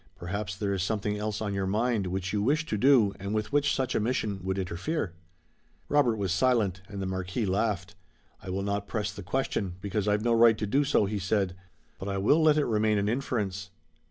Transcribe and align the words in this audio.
"Perhaps 0.15 0.55
there 0.57 0.73
is 0.73 0.81
something 0.81 1.15
else 1.19 1.41
on 1.43 1.53
your 1.53 1.67
mind 1.67 2.07
which 2.07 2.33
you 2.33 2.41
wish 2.41 2.65
to 2.65 2.75
do 2.75 3.13
and 3.19 3.35
with 3.35 3.51
which 3.53 3.75
such 3.75 3.93
a 3.93 3.99
mission 3.99 4.39
would 4.41 4.57
interfere." 4.57 5.13
Robert 5.89 6.15
was 6.15 6.31
silent 6.31 6.81
and 6.89 6.99
the 6.99 7.05
Marquis 7.05 7.45
laughed. 7.45 7.93
"I 8.41 8.49
will 8.49 8.63
not 8.63 8.87
press 8.87 9.11
the 9.13 9.21
question, 9.21 9.75
because 9.79 10.07
I've 10.07 10.23
no 10.25 10.33
right 10.33 10.57
to 10.57 10.65
do 10.65 10.83
so," 10.85 11.05
he 11.05 11.19
said. 11.19 11.55
"But 11.99 12.09
I 12.09 12.17
will 12.17 12.41
let 12.41 12.57
it 12.57 12.65
remain 12.65 12.97
an 12.97 13.07
inference." 13.09 13.69